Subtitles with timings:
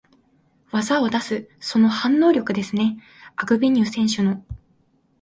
[0.71, 2.97] 技を出す、その反応力ですね、
[3.35, 4.43] アグベニュー選手の。